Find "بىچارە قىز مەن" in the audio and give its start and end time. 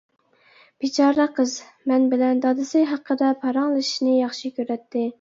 0.85-2.09